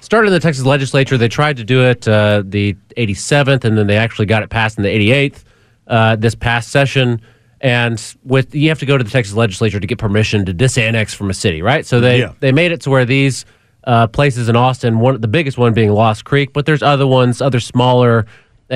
[0.01, 1.19] started in the Texas legislature.
[1.19, 4.79] They tried to do it uh, the 87th, and then they actually got it passed
[4.79, 5.45] in the 88th
[5.87, 7.21] uh, this past session.
[7.61, 11.15] And with you have to go to the Texas legislature to get permission to disannex
[11.15, 11.85] from a city, right?
[11.85, 12.33] So they Yeah.
[12.41, 13.45] they made it to where these
[13.85, 17.43] uh, places in Austin, one the biggest one being Lost Creek, but there's other ones,
[17.43, 18.25] other smaller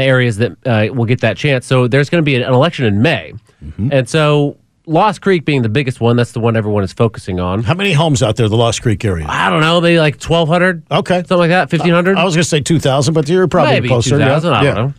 [0.02, 1.66] areas that uh, will get that chance.
[1.66, 3.88] So there's going to be an, an election in May, Mm-hmm.
[3.92, 7.62] and so Lost Creek being the biggest one, that's the one everyone is focusing on.
[7.62, 9.24] How many homes out there, the Lost Creek area?
[9.26, 11.14] I don't know, maybe like 1,200, Okay.
[11.20, 12.18] something like that, 1,500.
[12.18, 14.10] I was going to say 2,000, but you're probably maybe closer.
[14.18, 14.58] 2,000, yeah.
[14.58, 14.94] I don't know.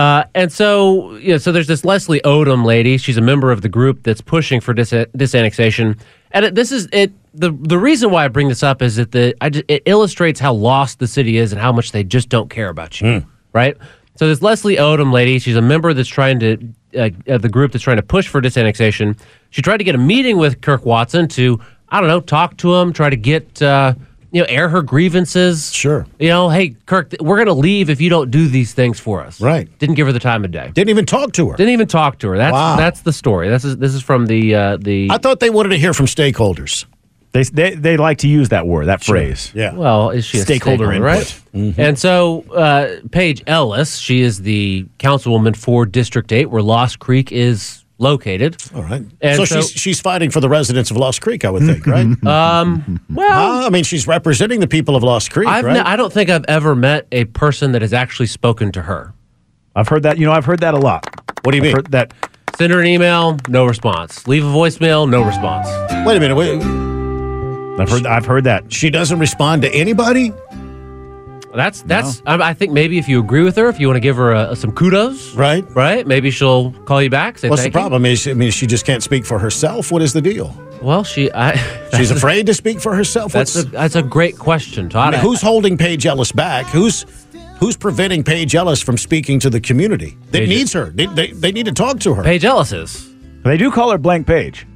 [0.00, 2.96] Uh, and so, you know, so there's this Leslie Odom lady.
[2.96, 5.98] She's a member of the group that's pushing for dis- disannexation.
[6.30, 7.12] And it, this is it.
[7.34, 10.40] The the reason why I bring this up is that the I ju- it illustrates
[10.40, 13.76] how lost the city is and how much they just don't care about you, right?
[14.16, 16.58] So this Leslie Odom lady, she's a member that's trying to
[16.96, 19.18] uh, of the group that's trying to push for disannexation.
[19.50, 22.74] She tried to get a meeting with Kirk Watson to I don't know talk to
[22.74, 23.60] him, try to get.
[23.62, 23.94] Uh,
[24.32, 25.72] you know, air her grievances.
[25.72, 26.04] Sure.
[26.18, 29.22] You know, hey, Kirk, we're going to leave if you don't do these things for
[29.22, 29.40] us.
[29.40, 29.66] Right.
[29.78, 30.72] Didn't give her the time of day.
[30.74, 31.56] Didn't even talk to her.
[31.56, 32.36] Didn't even talk to her.
[32.36, 32.76] That's Wow.
[32.76, 33.48] that's the story.
[33.48, 35.08] This is this is from the uh, the.
[35.10, 36.84] I thought they wanted to hear from stakeholders.
[37.36, 39.16] They, they they like to use that word, that Sure.
[39.16, 39.52] phrase.
[39.54, 39.74] Yeah.
[39.74, 41.42] Well, is she a Stakeholder stakeholder, input.
[41.76, 41.78] right?
[41.86, 47.32] And so uh, Paige Ellis, she is the councilwoman for District Eight, where Lost Creek
[47.32, 48.56] is located.
[48.74, 49.02] All right.
[49.20, 51.86] And so, so- she's she's fighting for the residents of Lost Creek, I would think,
[51.86, 52.06] right?
[52.26, 55.74] Um, well, I mean, she's representing the people of Lost Creek, I've right?
[55.74, 59.12] ne- I don't think I've ever met a person that has actually spoken to her.
[59.74, 60.18] I've heard that.
[60.18, 61.06] You know, I've heard that a lot.
[61.42, 61.76] What do you I've mean?
[61.76, 62.14] heard that
[62.56, 64.26] Send her an email, no response.
[64.26, 65.66] Leave a voicemail, no response.
[66.06, 66.34] Wait a minute.
[66.36, 66.95] Wait.
[67.78, 68.06] I've heard.
[68.06, 68.72] I've heard that.
[68.72, 70.32] She doesn't respond to anybody.
[71.54, 72.22] That's that's.
[72.26, 74.34] I, I think maybe if you agree with her, if you want to give her
[74.34, 75.64] uh some kudos, Right.
[75.74, 76.06] right?
[76.06, 77.38] Maybe she'll call you back.
[77.38, 77.80] Say What's the thank you.
[77.80, 78.04] problem?
[78.06, 79.90] Is I mean, she just can't speak for herself.
[79.90, 80.54] What is the deal?
[80.82, 81.32] Well, she.
[81.32, 81.56] I,
[81.96, 83.32] She's afraid to speak for herself.
[83.32, 86.66] That's What's, a that's a great question, I mean, who's holding Paige Ellis back?
[86.66, 87.06] Who's
[87.58, 90.90] who's preventing Paige Ellis from speaking to the community that Paige- needs her?
[90.90, 92.22] They, they, they need to talk to her.
[92.22, 93.10] Paige Ellis is?
[93.44, 94.66] they do call her blank page.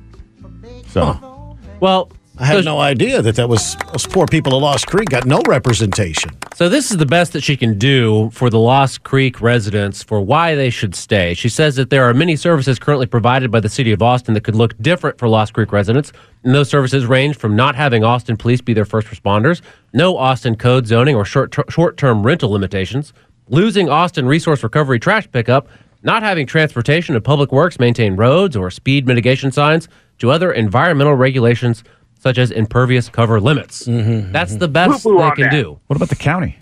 [0.89, 2.11] So Well,
[2.41, 5.27] I had so, no idea that that was those poor people of Lost Creek got
[5.27, 6.31] no representation.
[6.55, 10.23] so this is the best that she can do for the Lost Creek residents for
[10.23, 11.35] why they should stay.
[11.35, 14.43] She says that there are many services currently provided by the city of Austin that
[14.43, 16.13] could look different for Lost Creek residents.
[16.43, 19.61] And those services range from not having Austin police be their first responders,
[19.93, 23.13] no Austin code zoning or short short term rental limitations,
[23.49, 25.69] losing Austin resource recovery trash pickup,
[26.03, 29.89] not having transportation and public works maintain roads or speed mitigation signs,
[30.21, 31.83] to other environmental regulations
[32.21, 33.85] such as impervious cover limits.
[33.87, 35.51] That's the best Poo-poo they can that.
[35.51, 35.81] do.
[35.89, 36.57] what about the county?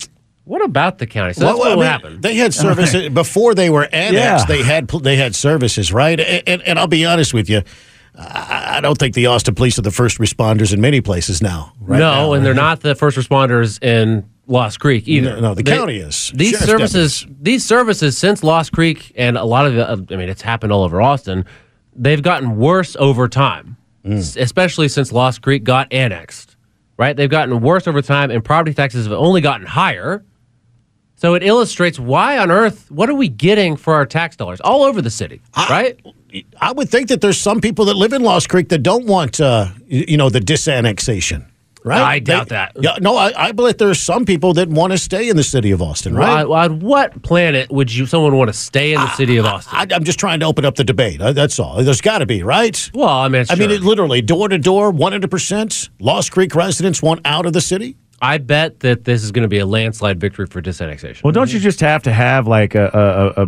[0.45, 1.33] What about the county?
[1.33, 2.21] So that's Well, what I will mean, happen.
[2.21, 4.49] They had services before they were annexed.
[4.49, 4.55] Yeah.
[4.55, 6.19] They had they had services, right?
[6.19, 7.61] And, and, and I'll be honest with you,
[8.17, 11.73] I, I don't think the Austin police are the first responders in many places now.
[11.79, 15.35] Right no, now, and they're not the first responders in Lost Creek either.
[15.35, 16.31] No, no, the They- county is.
[16.33, 20.15] These Sheriff's services, these services since Lost Creek and a lot of the, uh, I
[20.15, 21.45] mean, it's happened all over Austin.
[21.95, 23.77] They've gotten worse over time,
[24.09, 24.41] Mm.
[24.41, 26.55] especially since Lost Creek got annexed.
[26.97, 27.15] Right?
[27.15, 30.23] They've gotten worse over time, and property taxes have only gotten higher.
[31.15, 34.83] So it illustrates why on earth, what are we getting for our tax dollars all
[34.83, 35.99] over the city, right?
[36.61, 39.41] I would think that there's some people that live in Lost Creek that don't want,
[39.41, 41.45] uh, you know, the disannexation.
[41.83, 42.01] Right?
[42.01, 42.73] I doubt They- that.
[42.79, 45.71] Yeah, no, I, I believe there's some people that want to stay in the city
[45.71, 46.13] of Austin.
[46.13, 46.45] Right?
[46.47, 49.73] Why- on what planet would you someone want to stay in the city of Austin?
[49.75, 51.21] I, I'm just trying to open up the debate.
[51.21, 51.81] Uh, That's all.
[51.83, 52.89] There's got to be, right?
[52.93, 55.89] well, I mean, I mean, it literally door to door, 100%.
[55.99, 57.95] Lost Creek residents want out of the city.
[58.21, 61.23] I bet that this is going to be a landslide victory for disannexation.
[61.23, 63.47] Well, don't you just have to have like a, a, a, a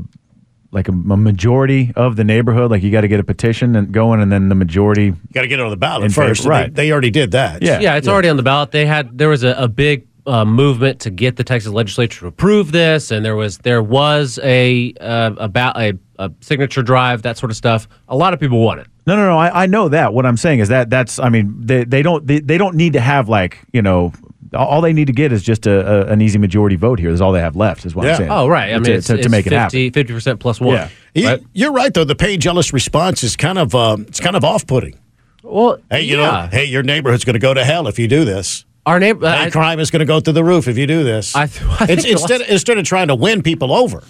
[0.72, 2.72] like a, a majority of the neighborhood?
[2.72, 5.12] Like you got to get a petition and going, and then the majority.
[5.34, 6.46] Got to get it on the ballot In favor- first.
[6.46, 6.74] right.
[6.74, 7.62] They, they already did that.
[7.62, 7.80] Yeah.
[7.80, 8.72] yeah, it's already on the ballot.
[8.72, 12.28] They had there was a, a big uh, movement to get the Texas legislature to
[12.28, 17.38] approve this, and there was there was a uh, about a, a signature drive, that
[17.38, 17.88] sort of stuff.
[18.08, 18.88] A lot of people want it.
[19.08, 19.38] No, no, no.
[19.38, 20.14] I, I know that.
[20.14, 21.18] What I'm saying is that that's.
[21.18, 24.14] I mean, they, they don't they, they don't need to have like you know.
[24.54, 27.10] All they need to get is just a, a an easy majority vote here.
[27.10, 27.86] Is all they have left.
[27.86, 28.12] Is what Yeah.
[28.12, 28.30] I'm saying.
[28.32, 28.72] Oh, right.
[28.72, 29.92] I mean, to, it's, to, to it's make it happen.
[29.92, 30.76] 50 percent plus one.
[30.76, 30.90] Yeah.
[31.14, 31.44] You- Right?
[31.54, 32.04] You're right, though.
[32.04, 34.98] The Paige Ellis response is kind of uh, it's kind of off putting.
[35.44, 36.26] Well, Hey, you yeah.
[36.44, 38.66] know, hey, your neighborhood's going to go to hell if you do this.
[38.86, 39.30] our neighbor.
[39.30, 41.36] Hey, I, crime is going to go through the roof if you do this.
[41.36, 44.04] I I it's, think instead instead of trying to win people over.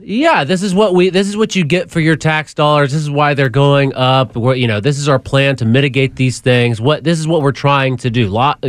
[0.00, 2.92] Yeah, this is what we this is what you get for your tax dollars.
[2.92, 4.36] This is why they're going up.
[4.36, 6.80] We're, you know, this is our plan to mitigate these things.
[6.80, 8.28] What this is what we're trying to do.
[8.28, 8.68] Lot, uh,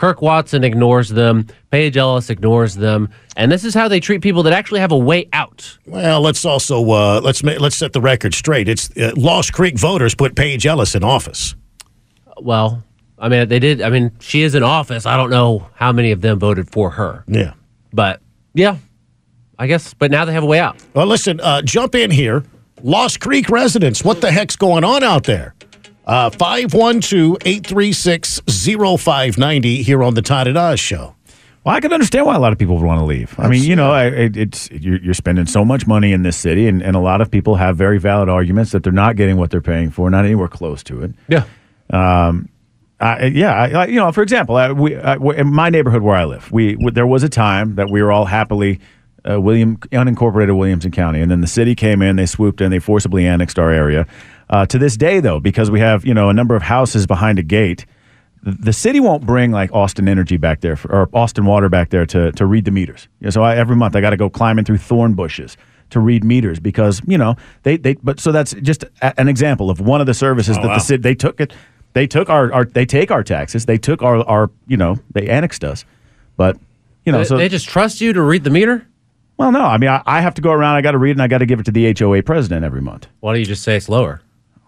[0.00, 1.46] Kirk Watson ignores them.
[1.70, 4.96] Paige Ellis ignores them, and this is how they treat people that actually have a
[4.98, 5.76] way out.
[5.84, 8.66] Well, let's also uh, let's let's set the record straight.
[8.66, 11.54] It's uh, Lost Creek voters put Paige Ellis in office.
[12.40, 12.82] Well,
[13.18, 13.82] I mean, they did.
[13.82, 15.04] I mean, she is in office.
[15.04, 17.52] I don't know how many of them voted for her, Yeah.
[17.92, 18.22] but
[18.54, 18.78] yeah,
[19.58, 19.92] I guess.
[19.92, 20.82] But now they have a way out.
[20.94, 22.42] Well, listen, uh, jump in here.
[22.82, 25.54] Lost Creek residents, what the heck's going on out there?
[26.06, 31.14] Uh, 512 836 0590 here on the Todd and Oz show.
[31.62, 33.34] Well, I can understand why a lot of people would want to leave.
[33.38, 36.36] I mean, you know, I, it, it's you're, you're spending so much money in this
[36.38, 39.36] city, and, and a lot of people have very valid arguments that they're not getting
[39.36, 41.12] what they're paying for, not anywhere close to it.
[41.28, 41.44] Yeah.
[41.90, 42.48] Um,
[42.98, 46.16] I, yeah, I, I- you know, for example, I, we, I, in my neighborhood where
[46.16, 48.80] I live, we, we there was a time that we were all happily
[49.30, 52.78] uh, William unincorporated Williamson County, and then the city came in, they swooped in, they
[52.78, 54.06] forcibly annexed our area.
[54.50, 57.38] Uh, to this day, though, because we have you know a number of houses behind
[57.38, 57.86] a gate,
[58.42, 62.04] the city won't bring like Austin Energy back there for, or Austin Water back there
[62.06, 63.06] to to read the meters.
[63.20, 65.56] You know, so I, every month I got to go climbing through thorn bushes
[65.90, 67.94] to read meters because you know they they.
[67.94, 70.74] But so that's just a, an example of one of the services Oh, that wow.
[70.74, 71.52] the city they took it.
[71.92, 73.66] They took our, our they take our taxes.
[73.66, 75.84] They took our our you know they annexed us,
[76.36, 76.56] but
[77.04, 78.86] you know they, so they just trust you to read the meter.
[79.36, 80.76] well, no, I mean, I, I have to go around.
[80.76, 82.80] I got to read, and I got to give it to the HOA president every
[82.80, 83.06] month.
[83.20, 84.22] Why don't you just say it's lower?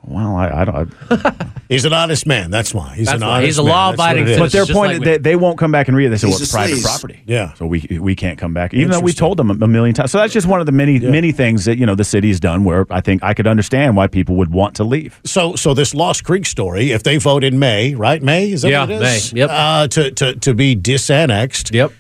[0.05, 0.93] Well, I, I don't.
[1.11, 2.51] I, He's an honest man.
[2.51, 2.95] That's why.
[2.97, 3.35] He's That's an why.
[3.37, 4.53] honest He's a law-abiding That's what it is.
[4.53, 6.11] but their just point, like they, they won't come back and read it.
[6.11, 6.83] They say, He's "Well, it's private sleaze.
[6.85, 7.55] property." Yeah.
[7.55, 10.11] so we we can't come back, even though we told them a million times.
[10.11, 12.65] So that's just one of the many many things that you know the city's done.
[12.65, 15.21] Where I think I could understand why people would want to leave.
[15.25, 18.21] So, so this Lost Creek story, if they vote in May, right?
[18.23, 19.33] May is that Yeah, what it is?
[19.33, 19.38] May.
[19.41, 19.51] Yep.
[19.53, 21.73] Uh, to to to be disannexed.
[21.73, 21.93] Yep.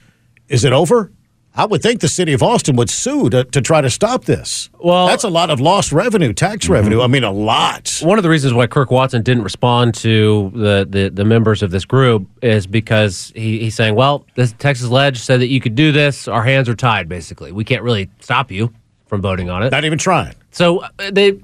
[0.48, 1.12] Is it over?
[1.54, 4.70] I would think the city of Austin would sue to, to try to stop this.
[4.80, 7.02] Well- that's a lot of lost revenue, tax revenue.
[7.02, 7.98] I mean, a lot.
[8.02, 11.70] One of the reasons why Kirk Watson didn't respond to the, the, the members of
[11.70, 15.74] this group is because he, he's saying, well, the Texas Ledge said that you could
[15.74, 16.26] do this.
[16.26, 17.52] Our hands are tied, basically.
[17.52, 18.72] We can't really stop you
[19.06, 19.70] from voting on it.
[19.72, 20.34] Not even trying.
[20.52, 21.38] So uh, they,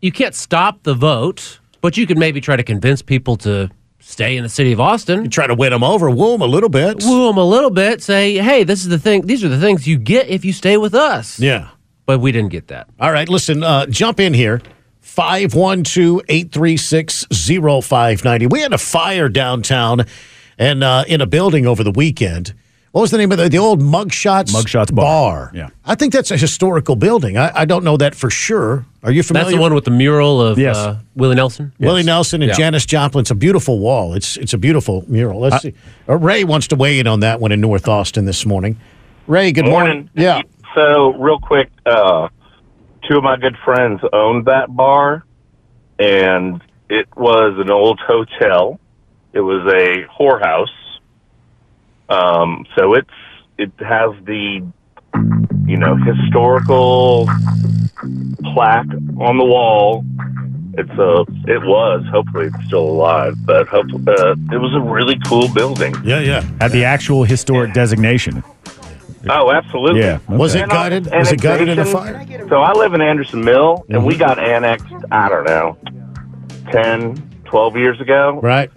[0.00, 3.70] you can't stop the vote, but you could maybe try to convince people to
[4.04, 5.30] stay in the city of Austin.
[5.30, 7.02] Try to win them over, woo them a little bit.
[7.04, 8.02] Woo them a little bit.
[8.02, 9.26] Say, hey, this is the thing.
[9.26, 11.40] These are the things you get if you stay with us.
[11.40, 11.70] Yeah.
[12.06, 12.88] But we didn't get that.
[13.00, 14.60] All right, listen, uh, jump in here.
[15.00, 18.46] 512 836 0590.
[18.46, 20.06] We had a fire downtown
[20.58, 22.54] and uh, in a building over the weekend.
[22.94, 24.52] What was the name of the, the old Mugshots?
[24.52, 25.50] Mugshots Bar.
[25.52, 25.70] Yeah.
[25.84, 27.36] I think that's a historical building.
[27.36, 28.86] I, I don't know that for sure.
[29.02, 29.46] Are you familiar?
[29.46, 30.76] That's the one with the mural of Yes.
[30.76, 31.72] uh, Willie Nelson.
[31.80, 32.56] Willie Nelson and Yeah.
[32.56, 33.22] Janis Joplin.
[33.22, 34.14] It's a beautiful wall.
[34.14, 35.40] It's it's a beautiful mural.
[35.40, 35.74] Let's see.
[36.08, 38.78] Uh, Ray wants to weigh in on that one in North Austin this morning.
[39.26, 40.08] Ray, good morning.
[40.14, 40.42] Yeah.
[40.76, 42.28] So, real quick, uh,
[43.10, 45.24] two of my good friends owned that bar,
[45.98, 48.78] and it was an old hotel.
[49.32, 50.68] It was a whorehouse.
[52.08, 53.10] Um, so it's
[53.58, 54.60] it has the
[55.66, 57.26] you know historical
[58.52, 58.86] plaque
[59.20, 60.04] on the wall.
[60.76, 65.18] It's a it was hopefully it's still alive, but hopefully uh, it was a really
[65.26, 65.94] cool building.
[66.04, 66.40] Yeah, yeah.
[66.60, 68.42] Had the actual historic designation.
[69.30, 70.00] Oh, absolutely.
[70.00, 70.18] Yeah.
[70.28, 71.06] Was it gutted?
[71.10, 72.16] Was it gutted in the fire?
[72.16, 74.06] annexation- So I live in Anderson Mill, and Mm-hmm.
[74.06, 75.78] we got annexed, I don't know,
[76.72, 78.38] 10, 12 years ago.
[78.42, 78.70] Right.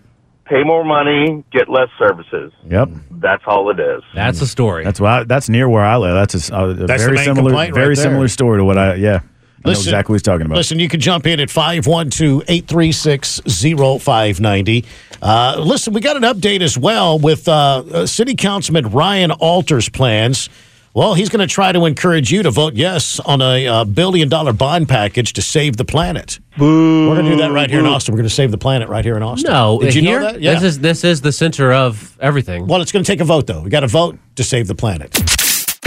[0.50, 2.54] Pay more money, get less services.
[2.70, 2.90] Yep.
[3.12, 4.02] That's all it is.
[4.14, 4.84] That's the story.
[4.84, 5.24] That's why.
[5.26, 6.14] That's near where I live.
[6.16, 8.04] That's a That's very similar, complaint right very there.
[8.04, 8.96] similar story to what I.
[8.96, 9.20] Yeah,
[9.66, 10.56] I know exactly what he's talking about.
[10.56, 14.86] Listen, you can jump in at 512 836 0590.
[15.22, 19.90] Uh, Listen, we got an update as well with uh, uh, City Councilman Ryan Alter's
[19.90, 20.50] plans.
[20.93, 24.30] Well, he's going to try to encourage you to vote yes on a uh, billion
[24.30, 26.39] dollar bond package to save the planet.
[26.58, 26.65] We're
[27.13, 28.13] going to do that right here in Austin.
[28.13, 29.52] We're going to save the planet right here in Austin.
[29.52, 30.41] No, Did you here, know that?
[30.41, 30.56] Yeah.
[30.56, 32.65] This is this is the center of everything.
[32.65, 33.62] Well, it's going to take a vote, though.
[33.62, 35.15] We got to vote to save the planet.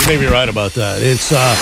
[0.01, 1.03] You may be right about that.
[1.03, 1.57] It's uh,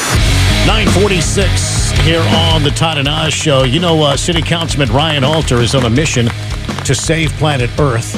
[0.66, 3.62] 946 here on the Todd and Oz show.
[3.64, 6.27] You know, uh, City Councilman Ryan Alter is on a mission
[6.85, 8.14] to save planet Earth.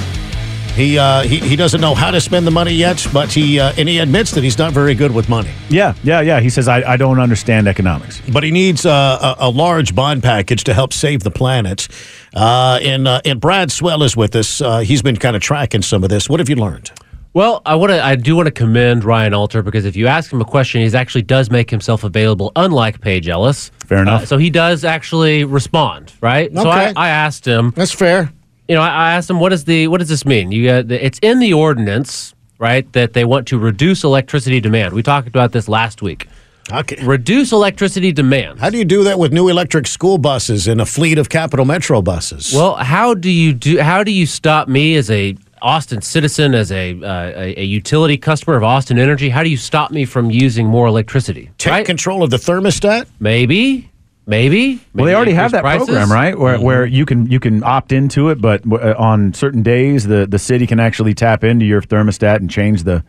[0.81, 3.75] He, uh, he he doesn't know how to spend the money yet, but he uh,
[3.77, 5.51] and he admits that he's not very good with money.
[5.69, 6.41] Yeah, yeah, yeah.
[6.41, 8.23] He says I, I don't understand economics.
[8.33, 11.87] But he needs uh, a, a large bond package to help save the planet.
[12.35, 14.63] Uh, and uh, and Brad Swell is with us.
[14.63, 16.31] Uh, he's been kind of tracking some of this.
[16.31, 16.91] What have you learned?
[17.35, 18.03] Well, I want to.
[18.03, 20.97] I do want to commend Ryan Alter because if you ask him a question, he
[20.97, 22.53] actually does make himself available.
[22.57, 24.23] Unlike Paige Ellis, Fair enough.
[24.23, 26.51] Uh, so he does actually respond, right?
[26.55, 27.73] So I, I asked him.
[27.77, 28.33] That's fair.
[28.71, 29.89] You know, I, I asked him, "What is the?
[29.89, 30.53] What does this mean?
[30.53, 32.91] You got the, it's in the ordinance, right?
[32.93, 34.95] That they want to reduce electricity demand.
[34.95, 36.29] We talked about this last week.
[36.73, 37.05] Okay.
[37.05, 38.61] Reduce electricity demand.
[38.61, 41.65] How do you do that with new electric school buses and a fleet of Capital
[41.65, 42.53] Metro buses?
[42.55, 43.81] Well, how do you do?
[43.81, 48.17] How do you stop me as a Austin citizen, as a, uh, a a utility
[48.17, 49.31] customer of Austin Energy?
[49.31, 51.51] How do you stop me from using more electricity?
[51.59, 53.09] Take control of the thermostat.
[53.19, 53.90] Maybe,
[54.31, 54.81] maybe.
[54.95, 55.89] Well, they already have that prices.
[55.89, 56.39] program, right?
[56.39, 56.65] Where, Mm-hmm.
[56.65, 60.39] where you can you can opt into it, but uh, on certain days, the, the
[60.39, 63.05] city can actually tap into your thermostat and change the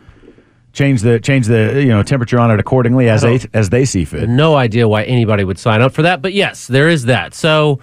[0.73, 4.03] change the change the you know temperature on it accordingly as they as they see
[4.03, 4.27] fit.
[4.27, 7.33] No idea why anybody would sign up for that, but yes, there is that.
[7.33, 7.79] So.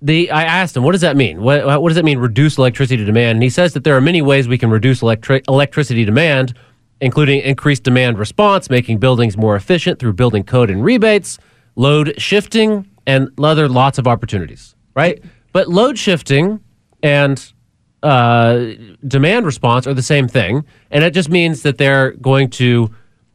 [0.00, 1.42] The I asked him, what does that mean?
[1.42, 3.30] What, what does that mean, reduce electricity demand?
[3.38, 6.54] And he says that there are many ways we can reduce electri- electricity demand,
[7.00, 11.40] including increased demand response, making buildings more efficient through building code and rebates,
[11.78, 15.22] load shifting, and other lots of opportunities, right?
[15.52, 16.60] But load shifting
[17.02, 17.52] and
[18.02, 18.66] uh,
[19.06, 22.90] demand response are the same thing, and it just means that they're going to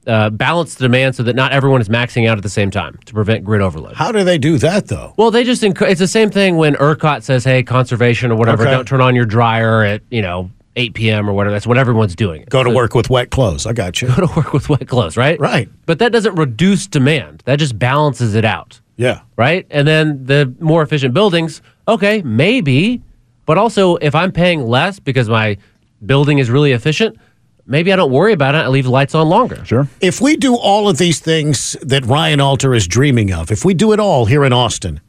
[0.06, 3.00] uh, balance the demand so that not everyone is maxing out at the same time
[3.06, 3.94] to prevent grid overload.
[3.96, 5.14] How do they do that, though?
[5.18, 8.64] Well, they just enc- it's the same thing when ERCOT says, "Hey, conservation or whatever,
[8.64, 8.72] Okay.
[8.72, 11.30] don't turn on your dryer at you know 8 p.m.
[11.30, 12.46] or whatever." That's what everyone's doing.
[12.50, 13.66] Go to So- work with wet clothes.
[13.66, 14.08] I got you.
[14.16, 15.40] Go to work with wet clothes, right?
[15.40, 15.70] Right.
[15.86, 17.42] But that doesn't reduce demand.
[17.46, 18.80] That just balances it out.
[18.98, 19.22] Yeah.
[19.38, 19.66] Right.
[19.72, 23.02] And then the more efficient buildings, okay, maybe,
[23.46, 25.58] but also if I'm paying less because my
[26.06, 27.18] building is really efficient,
[27.66, 28.60] maybe I don't worry about it.
[28.60, 29.66] I leave the lights on longer.
[29.66, 29.88] Sure.
[30.00, 33.74] If we do all of these things that Ryan Alter is dreaming of, if we
[33.74, 35.02] do it all here in Austin,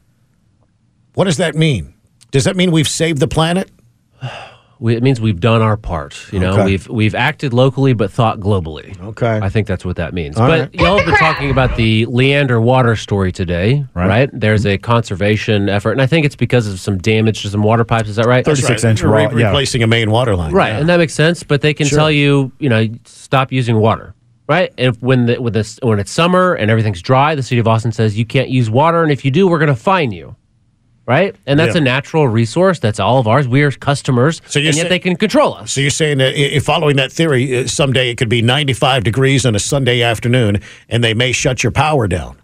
[1.13, 1.93] what does that mean?
[2.31, 3.69] Does that mean we've saved the planet?
[4.79, 6.17] We, it means we've done our part.
[6.33, 6.65] You know, Okay.
[6.65, 8.99] we've we've acted locally but thought globally.
[9.01, 10.37] Okay, I think that's what that means.
[10.37, 10.73] All but right.
[10.75, 14.07] y'all have been talking about the Leander water story today, Right.
[14.07, 14.29] right?
[14.33, 17.83] There's a conservation effort, and I think it's because of some damage to some water
[17.85, 18.09] pipes.
[18.09, 18.43] Is that right?
[18.43, 18.61] That's
[19.03, 19.31] right.
[19.33, 20.51] Re- replacing a main water line.
[20.51, 20.79] Right, Yeah.
[20.79, 21.43] and that makes sense.
[21.43, 21.97] But they can Sure.
[21.99, 24.13] tell you, you know, stop using water.
[24.47, 27.67] Right, and when the, when this when it's summer and everything's dry, the city of
[27.67, 30.35] Austin says you can't use water, and if you do, we're going to fine you.
[31.07, 31.81] Right, and that's Yeah.
[31.81, 32.79] a natural resource.
[32.79, 33.47] That's all of ours.
[33.47, 35.71] We are customers, So and yet saying- they can control us.
[35.73, 39.53] So you're saying that following that theory, uh, someday it could be 95 degrees on
[39.55, 42.37] a Sunday afternoon, and they may shut your power down.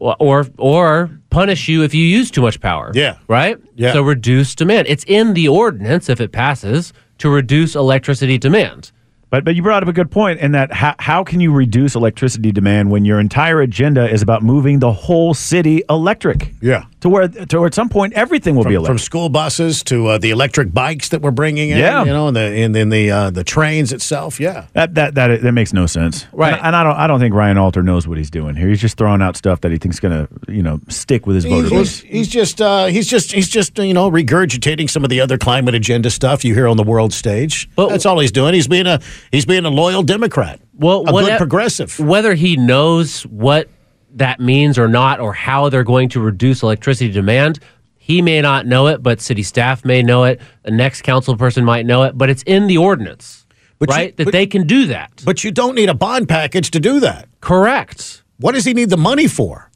[0.00, 2.92] or or, or punish you if you use too much power.
[2.94, 3.14] Yeah.
[3.26, 3.56] Right?
[3.74, 3.92] Yeah.
[3.94, 4.86] So reduce demand.
[4.88, 8.92] It's in the ordinance if it passes to reduce electricity demand.
[9.30, 11.96] But but you brought up a good point in that how, how can you reduce
[11.96, 16.52] electricity demand when your entire agenda is about moving the whole city electric?
[16.62, 16.84] Yeah.
[17.02, 20.08] To where to where at some point everything will From, be from school buses to
[20.08, 22.00] uh, the electric bikes that we're bringing in, Yeah.
[22.04, 24.40] you know, and the and then the uh, the trains itself.
[24.40, 26.26] Yeah, That that that that makes no sense.
[26.32, 26.54] Right.
[26.54, 28.68] And, and I don't I don't think Ryan Alter knows what he's doing here.
[28.68, 31.44] He's just throwing out stuff that he thinks going to, you know, stick with his
[31.44, 32.00] voter He's, base.
[32.00, 35.76] he's just uh, he's just he's just you know regurgitating some of the other climate
[35.76, 37.70] agenda stuff you hear on the world stage.
[37.76, 38.54] But, That's all he's doing.
[38.54, 40.58] He's being a he's being a loyal Democrat.
[40.74, 41.96] Well, a what- good progressive.
[42.00, 43.68] Whether he knows what
[44.14, 47.58] that means or not, or how they're going to reduce electricity demand,
[47.96, 50.40] he may not know it, but city staff may know it.
[50.62, 53.46] The next council person might know it, but it's in the ordinance,
[53.78, 54.16] But you- right?
[54.16, 55.22] that but- they can do that.
[55.24, 57.28] But you don't need a bond package to do that.
[57.40, 58.22] Correct.
[58.38, 59.70] What does he need the money for?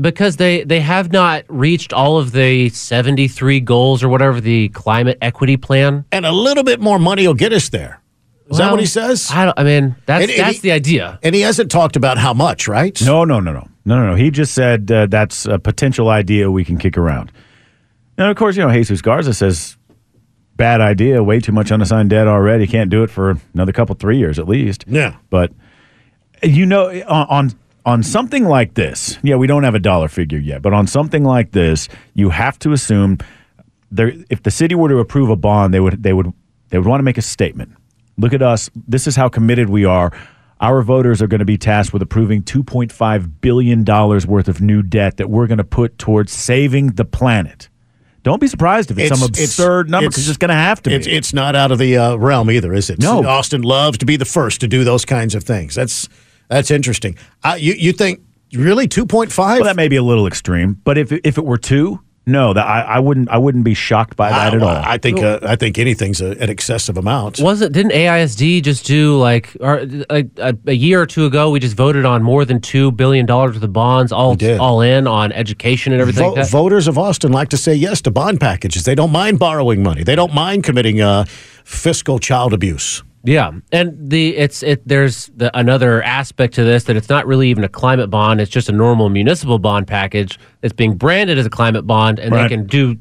[0.00, 5.18] Because they, they have not reached all of the 73 goals or whatever the climate
[5.20, 6.06] equity plan.
[6.10, 8.00] And a little bit more money will get us there.
[8.50, 9.30] Is that what he says?
[9.32, 11.18] I, don't, I mean, that's, And- and that's he- the idea.
[11.22, 12.98] And he hasn't talked about how much, right?
[13.02, 14.14] No, no, no, no, no, no, no.
[14.14, 17.30] He just said uh, that's a potential idea we can kick around.
[18.16, 19.76] And of course, you know, Jesus Garza says,
[20.56, 22.66] bad idea, way too much unassigned debt already.
[22.66, 24.84] Can't do it for another couple, three years at least.
[24.88, 25.16] Yeah.
[25.30, 25.52] But
[26.42, 27.52] you know, on on,
[27.86, 31.22] on something like this, yeah, we don't have a dollar figure yet, but on something
[31.22, 33.18] like this, you have to assume
[33.90, 34.12] there.
[34.30, 36.32] If the city were to approve a bond, they would they would
[36.70, 37.72] they would want to make a statement.
[38.18, 38.68] Look at us.
[38.74, 40.12] This is how committed we are.
[40.60, 45.16] Our voters are going to be tasked with approving $2.5 billion worth of new debt
[45.18, 47.68] that we're going to put towards saving the planet.
[48.24, 50.96] Don't be surprised if it's, some absurd number because it's, going to have to be.
[50.96, 52.98] It's, it's not out of the uh, realm either, is it?
[52.98, 53.24] No.
[53.24, 55.74] Austin loves to be the first to do those kinds of things.
[55.74, 56.08] That's
[56.48, 57.16] that's interesting.
[57.44, 58.20] Uh, you you think
[58.52, 59.60] really two point five?
[59.60, 62.66] Well, that may be a little extreme, but if if it were two, no, that
[62.66, 64.68] I, I wouldn't I wouldn't be shocked by that at all.
[64.68, 67.40] I think uh, I think anything's a, an excessive amount.
[67.40, 71.50] Wasn't didn't AISD just do like or, a, a year or two ago?
[71.50, 75.06] We just voted on more than two billion dollars worth of bonds, all all in
[75.06, 76.24] on education and everything.
[76.24, 76.50] Vo- like that.
[76.50, 78.84] voters of Austin like to say yes to bond packages.
[78.84, 80.04] They don't mind borrowing money.
[80.04, 81.24] They don't mind committing uh,
[81.64, 83.02] fiscal child abuse.
[83.24, 84.86] Yeah, and the it's it.
[84.86, 88.40] There's the, another aspect to this that it's not really even a climate bond.
[88.40, 92.32] It's just a normal municipal bond package that's being branded as a climate bond, and
[92.32, 92.42] Right.
[92.44, 92.96] they can do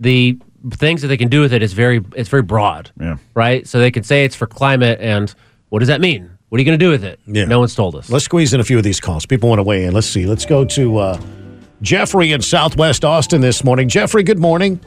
[0.00, 0.38] the
[0.72, 2.90] things that they can do with it is very it's very broad.
[2.98, 3.18] Yeah.
[3.34, 3.66] Right.
[3.66, 5.32] So they can say it's for climate, and
[5.68, 6.30] what does that mean?
[6.48, 7.20] What are you going to do with it?
[7.26, 7.44] Yeah.
[7.44, 8.10] No one's told us.
[8.10, 9.24] Let's squeeze in a few of these calls.
[9.26, 9.94] People want to weigh in.
[9.94, 10.26] Let's see.
[10.26, 11.20] Let's go to uh,
[11.82, 13.88] Jeffrey in Southwest Austin this morning.
[13.88, 14.80] Jeffrey, good morning.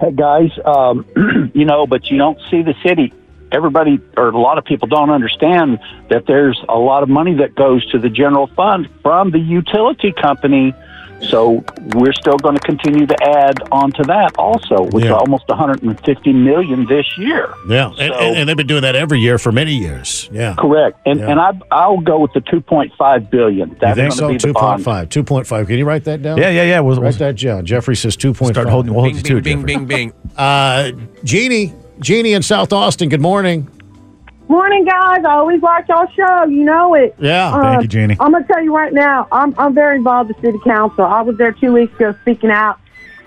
[0.00, 1.04] Hey guys, um,
[1.54, 3.12] you know, but you don't see the city.
[3.52, 7.54] Everybody or a lot of people don't understand that there's a lot of money that
[7.54, 10.74] goes to the general fund from the utility company.
[11.22, 11.62] So
[11.96, 15.12] we're still going to continue to add onto that also, with Yeah.
[15.12, 17.52] almost 150 million this year.
[17.68, 20.30] Yeah, and, and, and they've been doing that every year for many years.
[20.32, 20.54] Yeah.
[20.56, 21.28] Correct, and Yeah.
[21.28, 23.68] and I I'll go with the 2.5 billion.
[23.68, 24.26] You That's think going so?
[24.28, 24.66] to be the Two bond.
[24.76, 25.08] point five.
[25.10, 25.66] Two point five.
[25.66, 26.38] Can you write that down?
[26.38, 26.80] Yeah, yeah, yeah.
[26.80, 27.66] We'll, Write that down.
[27.66, 28.62] Jeffrey says two point five.
[28.62, 28.94] Start holding.
[28.94, 29.76] We'll hold you to it, Bing, Jeffrey.
[29.76, 30.12] bing, bing.
[30.38, 30.92] Uh,
[31.22, 33.08] Jeannie, Jeannie in South Austin.
[33.08, 33.68] Good morning.
[34.48, 35.24] Morning, guys.
[35.24, 36.44] I always like y'all show.
[36.46, 37.14] You know it.
[37.18, 37.54] Yeah.
[37.54, 38.16] Uh, Thank you, Jeannie.
[38.18, 39.28] I'm gonna tell you right now.
[39.30, 41.04] I'm I'm very involved with city council.
[41.04, 42.80] I was there two weeks ago speaking out.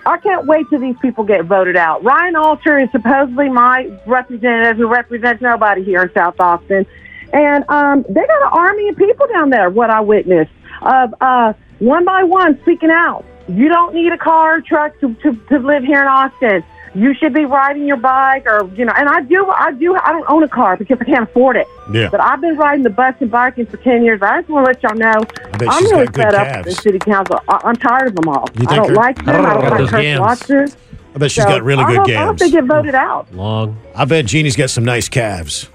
[0.06, 2.04] I can't wait till these people get voted out.
[2.04, 6.84] Ryan Alter is supposedly my representative who represents nobody here in South Austin.
[7.32, 9.70] And um, they got an army of people down there.
[9.70, 10.52] What I witnessed
[10.82, 13.24] of uh, one by one speaking out.
[13.48, 16.64] You don't need a car or truck to, to, to live here in Austin.
[16.94, 18.92] You should be riding your bike, or you know.
[18.96, 19.96] And I do, I do.
[19.96, 21.66] I don't own a car because I can't afford it.
[21.92, 22.08] Yeah.
[22.08, 24.22] But I've been riding the bus and biking for ten years.
[24.22, 25.24] I just want to let y'all know
[25.58, 26.66] bet I'm really got good fed up calves.
[26.66, 27.40] with the city council.
[27.48, 28.48] I, I'm tired of them all.
[28.58, 29.28] You I don't her- like them.
[29.44, 30.20] I don't like those Kirk gams.
[30.20, 30.68] Watson.
[31.14, 32.40] I bet she's So, got really I good hope, I hope gams.
[32.40, 33.32] they get voted out.
[33.34, 33.78] Long.
[33.94, 35.68] I bet Jeannie's got some nice calves.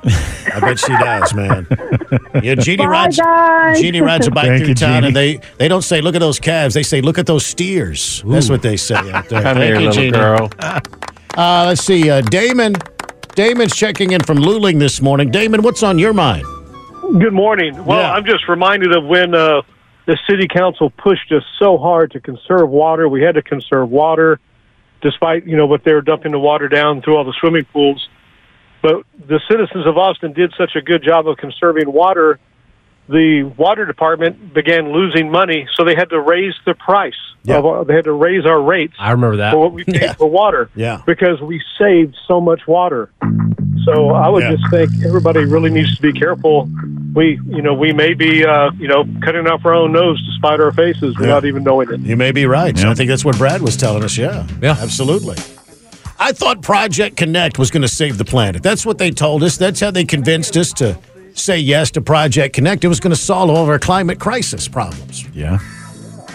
[0.53, 1.67] I bet she does, man.
[2.43, 3.17] Yeah, Jeannie Bye, rides.
[3.19, 3.81] guys.
[3.81, 5.07] Jeannie rides a bike Thank through you, town, Jeannie.
[5.07, 8.23] and they they don't say, "Look at those calves." They say, "Look at those steers."
[8.25, 9.41] That's what they say out there.
[9.41, 10.11] Come Thank here, you, little Jeannie.
[10.11, 10.49] girl.
[10.59, 12.75] Uh, let's see, uh, Damon.
[13.35, 15.31] Damon's checking in from Luling this morning.
[15.31, 16.43] Damon, what's on your mind?
[17.19, 17.73] Good morning.
[17.85, 18.13] Well, Yeah.
[18.13, 19.61] I'm just reminded of when uh,
[20.05, 23.07] the city council pushed us so hard to conserve water.
[23.09, 24.39] We had to conserve water,
[25.01, 28.07] despite you know what they were dumping the water down through all the swimming pools.
[28.81, 32.39] But the citizens of Austin did such a good job of conserving water.
[33.09, 37.13] The water department began losing money, so they had to raise the price.
[37.47, 39.53] Of, they had to raise our rates I remember that.
[39.53, 41.01] for what we paid for water Yeah.
[41.07, 43.09] because we saved so much water.
[43.85, 44.51] So I would Yeah.
[44.55, 46.69] just think everybody really needs to be careful.
[47.13, 50.31] We, you know, we may be, uh, you know, cutting off our own nose to
[50.33, 51.99] spite our faces without even knowing it.
[52.01, 52.77] You may be right.
[52.85, 54.17] I think that's what Brad was telling us.
[54.17, 54.45] Yeah.
[54.61, 54.75] Yeah.
[54.79, 55.35] Absolutely.
[56.19, 58.61] I thought Project Connect was going to save the planet.
[58.61, 59.57] That's what they told us.
[59.57, 60.97] That's how they convinced us to
[61.33, 62.83] say yes to Project Connect.
[62.83, 65.25] It was going to solve all of our climate crisis problems.
[65.33, 65.59] Yeah.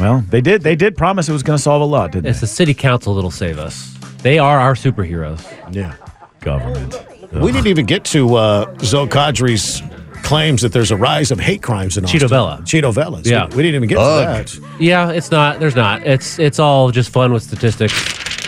[0.01, 0.63] Well, they did.
[0.63, 3.15] They did promise it was going to solve a lot, didn't It's the city council
[3.15, 3.95] that'll save us.
[4.23, 5.45] They are our superheroes.
[5.71, 5.95] Yeah.
[6.41, 6.97] Government.
[7.41, 9.83] We didn't even get to uh, Zo Qadri's
[10.23, 12.21] claims that there's a rise of hate crimes in Austin.
[12.21, 12.63] Chito Vela.
[12.65, 13.27] Chito Velas.
[13.27, 13.47] Yeah.
[13.49, 14.47] We, we didn't even get Ugh.
[14.47, 14.81] to that.
[14.81, 15.61] Yeah, it's not.
[15.61, 16.07] There's not.
[16.07, 17.93] It's it's all just fun with statistics.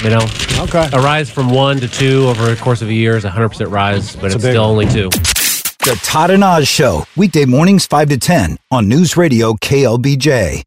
[0.03, 0.27] You know.
[0.59, 0.89] Okay.
[0.93, 3.51] A rise from one to two over the course of a year is a hundred
[3.51, 5.09] percent rise, but It's it's big still only two.
[5.11, 10.67] The Todd and Oz Show, weekday mornings 5 to 10 on News Radio KLBJ.